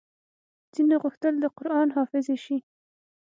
ځينو 0.73 0.95
غوښتل 1.03 1.33
د 1.39 1.45
قران 1.57 1.87
حافظې 1.97 2.37
شي 2.45 2.57